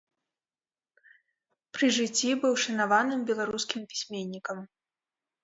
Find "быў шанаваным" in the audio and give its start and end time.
2.45-3.21